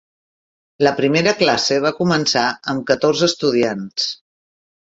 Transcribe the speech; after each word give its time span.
La 0.87 0.93
primera 0.99 1.33
classe 1.43 1.77
va 1.85 1.93
començar 1.99 2.47
amb 2.75 2.89
catorze 2.93 3.31
estudiants. 3.33 4.09